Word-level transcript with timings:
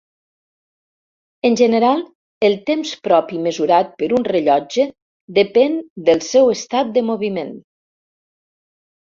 En 1.49 1.57
general, 1.59 1.99
el 2.49 2.55
temps 2.69 2.93
propi 3.09 3.41
mesurat 3.49 3.93
per 4.01 4.09
un 4.21 4.25
rellotge 4.29 4.87
depèn 5.41 5.77
del 6.09 6.25
seu 6.31 6.51
estat 6.57 6.91
de 6.99 7.07
moviment. 7.13 7.55